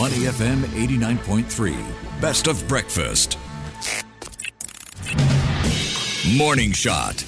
[0.00, 1.76] Money FM 89.3.
[2.22, 3.36] Best of breakfast.
[6.38, 7.22] Morning Shot.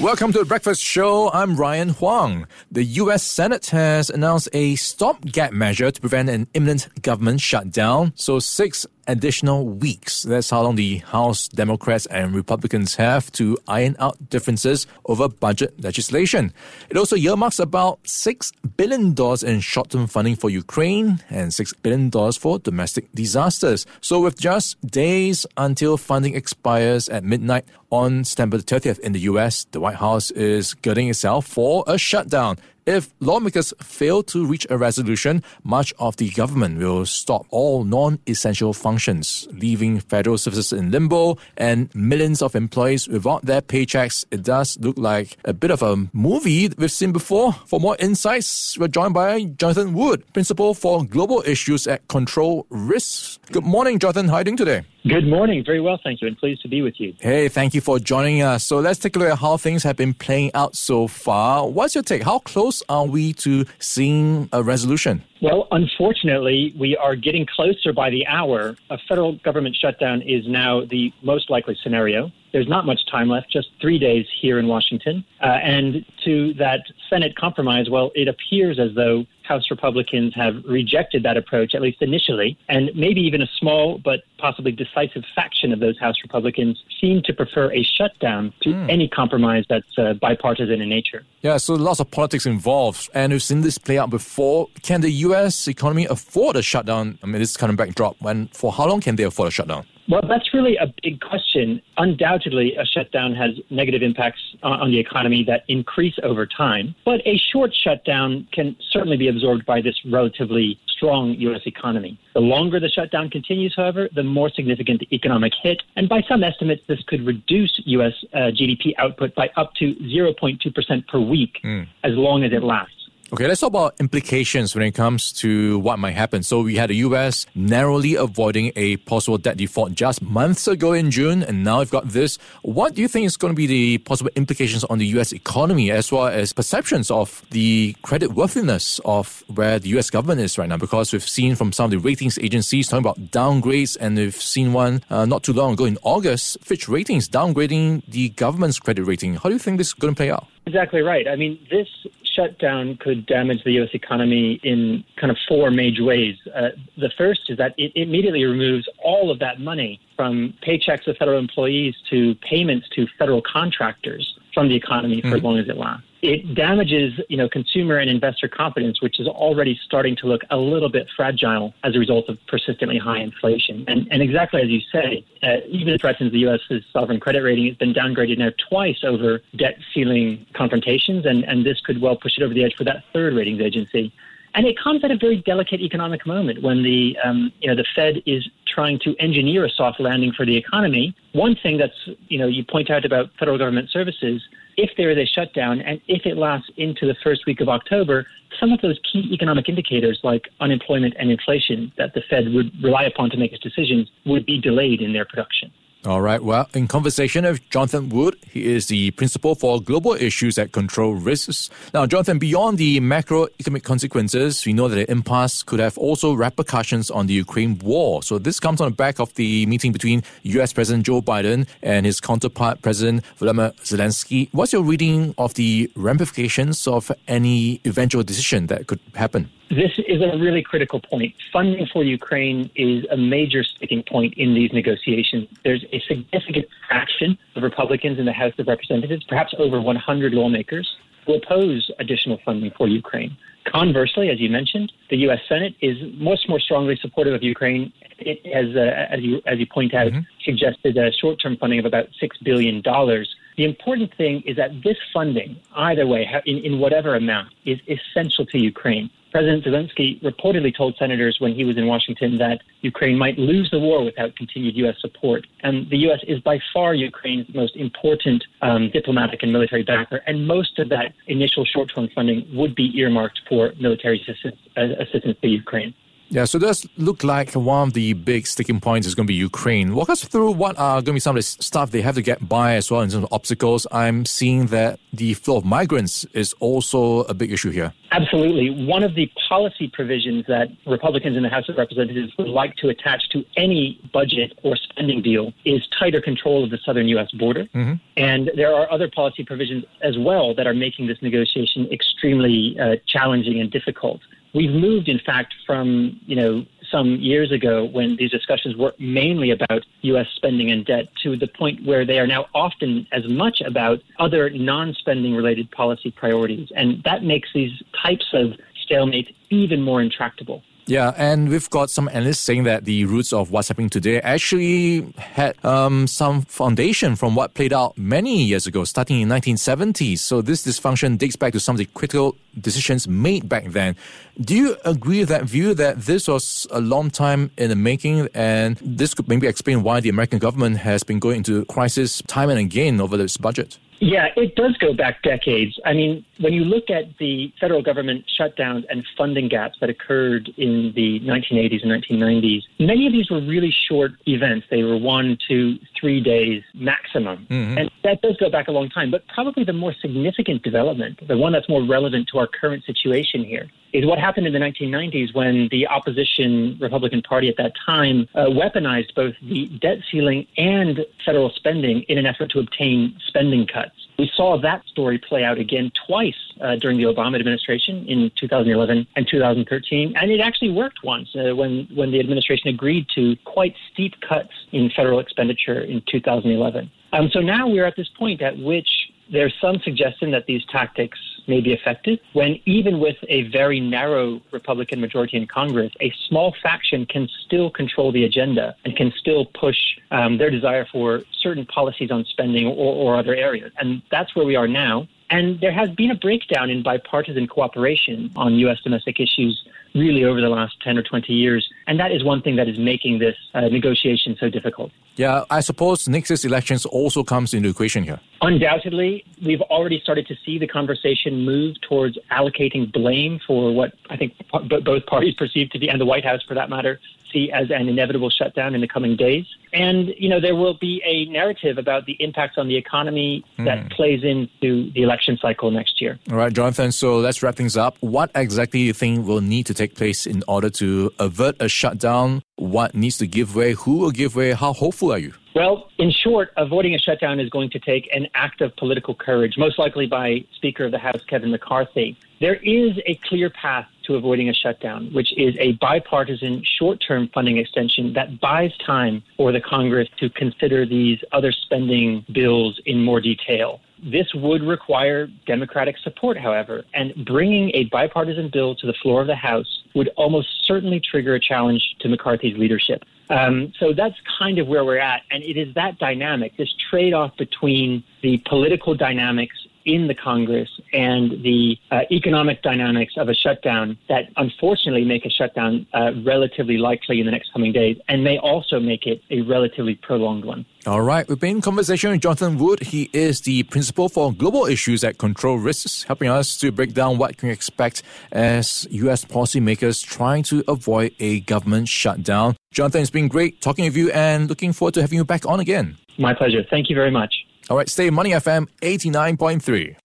[0.00, 1.28] Welcome to the Breakfast Show.
[1.32, 2.46] I'm Ryan Huang.
[2.70, 3.24] The U.S.
[3.24, 8.12] Senate has announced a stopgap measure to prevent an imminent government shutdown.
[8.14, 10.22] So, six additional weeks.
[10.22, 15.80] That's how long the House Democrats and Republicans have to iron out differences over budget
[15.82, 16.52] legislation.
[16.90, 19.14] It also earmarks about $6 billion
[19.46, 23.86] in short term funding for Ukraine and $6 billion for domestic disasters.
[24.00, 29.64] So, with just days until funding expires at midnight on September 30th in the US,
[29.70, 32.58] the White House is girding itself for a shutdown.
[32.86, 38.18] If lawmakers fail to reach a resolution, much of the government will stop all non
[38.26, 44.26] essential functions, leaving federal services in limbo and millions of employees without their paychecks.
[44.30, 47.54] It does look like a bit of a movie we've seen before.
[47.66, 53.38] For more insights, we're joined by Jonathan Wood, Principal for Global Issues at Control Risks.
[53.50, 54.28] Good morning, Jonathan.
[54.28, 54.82] How are you doing today?
[55.06, 55.62] Good morning.
[55.62, 57.12] Very well, thank you, and pleased to be with you.
[57.20, 58.64] Hey, thank you for joining us.
[58.64, 61.68] So let's take a look at how things have been playing out so far.
[61.68, 62.22] What's your take?
[62.22, 65.22] How close are we to seeing a resolution?
[65.42, 68.76] Well, unfortunately, we are getting closer by the hour.
[68.88, 72.32] A federal government shutdown is now the most likely scenario.
[72.54, 75.24] There's not much time left, just three days here in Washington.
[75.42, 81.24] Uh, and to that Senate compromise, well, it appears as though House Republicans have rejected
[81.24, 82.56] that approach, at least initially.
[82.68, 87.32] And maybe even a small but possibly decisive faction of those House Republicans seem to
[87.32, 88.88] prefer a shutdown to mm.
[88.88, 91.24] any compromise that's uh, bipartisan in nature.
[91.42, 93.10] Yeah, so lots of politics involved.
[93.14, 94.68] And we've seen this play out before.
[94.82, 95.66] Can the U.S.
[95.66, 97.18] economy afford a shutdown?
[97.20, 98.14] I mean, this kind of backdrop.
[98.20, 99.86] When, for how long can they afford a shutdown?
[100.08, 101.80] Well, that's really a big question.
[101.96, 106.94] Undoubtedly, a shutdown has negative impacts on the economy that increase over time.
[107.04, 111.62] But a short shutdown can certainly be absorbed by this relatively strong U.S.
[111.66, 112.18] economy.
[112.34, 115.82] The longer the shutdown continues, however, the more significant the economic hit.
[115.96, 118.12] And by some estimates, this could reduce U.S.
[118.32, 121.86] Uh, GDP output by up to 0.2% per week mm.
[122.02, 123.03] as long as it lasts.
[123.34, 126.44] Okay, let's talk about implications when it comes to what might happen.
[126.44, 131.10] So we had the US narrowly avoiding a possible debt default just months ago in
[131.10, 132.38] June, and now we've got this.
[132.62, 135.90] What do you think is going to be the possible implications on the US economy
[135.90, 140.68] as well as perceptions of the credit worthiness of where the US government is right
[140.68, 140.76] now?
[140.76, 144.72] Because we've seen from some of the ratings agencies talking about downgrades, and we've seen
[144.72, 149.34] one uh, not too long ago in August, Fitch Ratings downgrading the government's credit rating.
[149.34, 150.46] How do you think this is going to play out?
[150.66, 151.26] Exactly right.
[151.26, 151.88] I mean, this
[152.34, 153.90] shutdown could damage the U.S.
[153.92, 156.36] economy in kind of four major ways.
[156.54, 161.16] Uh, the first is that it immediately removes all of that money from paychecks of
[161.16, 165.36] federal employees to payments to federal contractors from the economy for mm-hmm.
[165.36, 169.28] as long as it lasts it damages, you know, consumer and investor confidence, which is
[169.28, 173.84] already starting to look a little bit fragile as a result of persistently high inflation.
[173.88, 177.66] And, and exactly as you say, uh, even threatens the U.S.'s sovereign credit rating.
[177.66, 182.38] It's been downgraded now twice over debt ceiling confrontations, and, and this could well push
[182.38, 184.10] it over the edge for that third ratings agency.
[184.54, 187.84] And it comes at a very delicate economic moment when the um, you know the
[187.94, 191.14] Fed is trying to engineer a soft landing for the economy.
[191.32, 194.40] One thing that's you know you point out about federal government services
[194.76, 198.26] if there is a shutdown and if it lasts into the first week of October,
[198.60, 203.04] some of those key economic indicators like unemployment and inflation that the Fed would rely
[203.04, 205.70] upon to make its decisions would be delayed in their production.
[206.06, 206.42] All right.
[206.42, 211.14] Well, in conversation with Jonathan Wood, he is the principal for global issues at Control
[211.14, 211.70] Risks.
[211.94, 217.10] Now, Jonathan, beyond the macroeconomic consequences, we know that the impasse could have also repercussions
[217.10, 218.22] on the Ukraine war.
[218.22, 220.74] So this comes on the back of the meeting between U.S.
[220.74, 224.50] President Joe Biden and his counterpart, President Volodymyr Zelensky.
[224.52, 229.48] What's your reading of the ramifications of any eventual decision that could happen?
[229.74, 231.34] This is a really critical point.
[231.52, 235.48] Funding for Ukraine is a major sticking point in these negotiations.
[235.64, 240.88] There's a significant fraction of Republicans in the House of Representatives, perhaps over 100 lawmakers,
[241.26, 243.36] who oppose additional funding for Ukraine.
[243.64, 245.40] Conversely, as you mentioned, the U.S.
[245.48, 247.92] Senate is much more strongly supportive of Ukraine.
[248.20, 250.20] It has, uh, as you as you point out, mm-hmm.
[250.44, 253.34] suggested a short-term funding of about six billion dollars.
[253.56, 258.46] The important thing is that this funding, either way, in, in whatever amount, is essential
[258.46, 259.10] to Ukraine.
[259.34, 263.80] President Zelensky reportedly told senators when he was in Washington that Ukraine might lose the
[263.80, 264.94] war without continued U.S.
[265.00, 265.44] support.
[265.64, 266.20] And the U.S.
[266.28, 270.20] is by far Ukraine's most important um, diplomatic and military backer.
[270.28, 275.02] And most of that initial short term funding would be earmarked for military assistance, uh,
[275.02, 275.94] assistance to Ukraine.
[276.34, 279.36] Yeah, so does look like one of the big sticking points is going to be
[279.36, 279.94] Ukraine.
[279.94, 282.22] Walk us through what are going to be some of the stuff they have to
[282.22, 283.86] get by as well in terms of obstacles.
[283.92, 287.92] I'm seeing that the flow of migrants is also a big issue here.
[288.10, 288.84] Absolutely.
[288.84, 292.88] One of the policy provisions that Republicans in the House of Representatives would like to
[292.88, 297.30] attach to any budget or spending deal is tighter control of the southern U.S.
[297.30, 297.66] border.
[297.66, 297.94] Mm-hmm.
[298.16, 302.96] And there are other policy provisions as well that are making this negotiation extremely uh,
[303.06, 304.20] challenging and difficult.
[304.54, 309.50] We've moved, in fact, from you know some years ago when these discussions were mainly
[309.50, 310.28] about U.S.
[310.36, 314.48] spending and debt to the point where they are now often as much about other
[314.50, 318.52] non-spending related policy priorities, and that makes these types of
[318.88, 320.62] stalemates even more intractable.
[320.86, 325.14] Yeah, and we've got some analysts saying that the roots of what's happening today actually
[325.16, 330.18] had um, some foundation from what played out many years ago, starting in 1970s.
[330.18, 333.96] So this dysfunction dates back to some of the critical decisions made back then.
[334.38, 338.28] Do you agree with that view that this was a long time in the making,
[338.34, 342.50] and this could maybe explain why the American government has been going into crisis time
[342.50, 343.78] and again over this budget?
[344.04, 345.80] Yeah, it does go back decades.
[345.86, 350.50] I mean, when you look at the federal government shutdowns and funding gaps that occurred
[350.58, 354.66] in the 1980s and 1990s, many of these were really short events.
[354.70, 357.46] They were one, two, three days maximum.
[357.48, 357.78] Mm-hmm.
[357.78, 359.10] And that does go back a long time.
[359.10, 363.42] But probably the more significant development, the one that's more relevant to our current situation
[363.42, 368.28] here, is what happened in the 1990s when the opposition Republican Party at that time
[368.34, 373.66] uh, weaponized both the debt ceiling and federal spending in an effort to obtain spending
[373.66, 374.03] cuts.
[374.18, 379.06] We saw that story play out again twice uh, during the Obama administration in 2011
[379.16, 383.74] and 2013, and it actually worked once uh, when when the administration agreed to quite
[383.92, 386.90] steep cuts in federal expenditure in 2011.
[387.12, 388.88] Um, so now we're at this point at which
[389.30, 394.40] there's some suggestion that these tactics may be effective when, even with a very narrow
[394.52, 399.46] Republican majority in Congress, a small faction can still control the agenda and can still
[399.46, 399.76] push
[400.10, 403.72] um, their desire for certain policies on spending or, or other areas.
[403.78, 405.06] And that's where we are now.
[405.30, 408.78] And there has been a breakdown in bipartisan cooperation on U.S.
[408.84, 411.68] domestic issues really over the last 10 or 20 years.
[411.86, 414.92] And that is one thing that is making this uh, negotiation so difficult.
[415.16, 418.20] Yeah, I suppose next year's elections also comes into equation here.
[418.44, 424.18] Undoubtedly, we've already started to see the conversation move towards allocating blame for what I
[424.18, 427.00] think both parties perceive to be, and the White House for that matter,
[427.32, 429.46] see as an inevitable shutdown in the coming days.
[429.72, 433.64] And, you know, there will be a narrative about the impacts on the economy mm.
[433.64, 436.18] that plays into the election cycle next year.
[436.30, 436.92] All right, Jonathan.
[436.92, 437.96] So let's wrap things up.
[438.00, 441.68] What exactly do you think will need to take place in order to avert a
[441.70, 442.42] shutdown?
[442.56, 443.72] What needs to give way?
[443.72, 444.52] Who will give way?
[444.52, 445.32] How hopeful are you?
[445.54, 449.56] Well, in short, avoiding a shutdown is going to take an act of political courage,
[449.56, 452.18] most likely by Speaker of the House Kevin McCarthy.
[452.40, 457.30] There is a clear path to avoiding a shutdown, which is a bipartisan short term
[457.32, 463.04] funding extension that buys time for the Congress to consider these other spending bills in
[463.04, 463.80] more detail.
[464.02, 469.28] This would require Democratic support, however, and bringing a bipartisan bill to the floor of
[469.28, 473.04] the House would almost certainly trigger a challenge to McCarthy's leadership.
[473.30, 475.22] Um, so that's kind of where we're at.
[475.30, 480.68] And it is that dynamic, this trade off between the political dynamics in the Congress
[480.92, 486.78] and the uh, economic dynamics of a shutdown that unfortunately make a shutdown uh, relatively
[486.78, 490.64] likely in the next coming days and may also make it a relatively prolonged one.
[490.86, 492.80] All right, we've been in conversation with Jonathan Wood.
[492.80, 497.16] He is the principal for global issues at Control Risks, helping us to break down
[497.16, 498.02] what can expect
[498.32, 499.24] as U.S.
[499.24, 502.56] policymakers trying to avoid a government shutdown.
[502.70, 505.58] Jonathan, it's been great talking with you and looking forward to having you back on
[505.58, 505.96] again.
[506.18, 506.64] My pleasure.
[506.68, 507.34] Thank you very much.
[507.70, 509.96] All right, stay Money FM 89.3.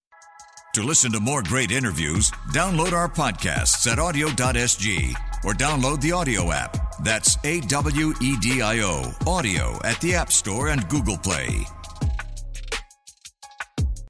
[0.75, 6.53] To listen to more great interviews, download our podcasts at awedio.sg or download the AWEDIO
[6.53, 7.03] app.
[7.03, 11.65] That's A W E D I O, AWEDIO at the App Store and Google Play.